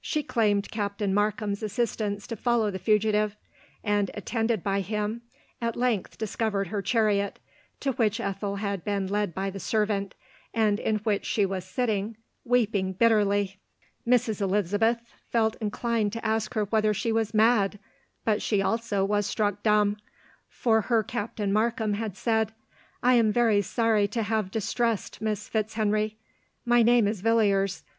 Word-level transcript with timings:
She 0.00 0.22
claimed 0.22 0.70
Captain 0.70 1.12
Markham's 1.12 1.62
assistance 1.62 2.26
to 2.28 2.34
follow 2.36 2.70
the 2.70 2.78
fugitive; 2.78 3.36
and, 3.84 4.10
attended 4.14 4.64
by 4.64 4.80
him, 4.80 5.20
at 5.60 5.76
length 5.76 6.16
discovered 6.16 6.68
her 6.68 6.80
chariot, 6.80 7.38
to 7.80 7.92
which 7.92 8.18
Ethel 8.18 8.56
had 8.56 8.84
been 8.84 9.06
led 9.06 9.34
by 9.34 9.50
the 9.50 9.60
servant, 9.60 10.14
and 10.54 10.80
in 10.80 10.96
which 11.00 11.26
she 11.26 11.44
was 11.44 11.66
sitting, 11.66 12.16
weeping 12.42 12.94
bitterly, 12.94 13.58
Mrs. 14.08 14.40
Elizabeth 14.40 14.96
felt 15.28 15.56
inclined 15.60 16.14
to 16.14 16.24
ask 16.24 16.54
her 16.54 16.64
whether 16.64 16.94
she 16.94 17.12
was 17.12 17.34
mad; 17.34 17.78
but 18.24 18.40
she 18.40 18.62
also 18.62 19.04
was 19.04 19.26
struck 19.26 19.62
dumb; 19.62 19.98
for 20.48 20.80
her 20.80 21.02
Captain 21.02 21.52
Markham 21.52 21.92
had 21.92 22.16
said 22.16 22.54
—"I 23.02 23.12
am 23.16 23.30
very 23.30 23.60
sorry 23.60 24.08
to 24.08 24.22
have 24.22 24.50
distressed 24.50 25.20
Miss 25.20 25.50
Fitzhenry. 25.50 26.16
My 26.64 26.82
name 26.82 27.06
is 27.06 27.20
Villiers. 27.20 27.84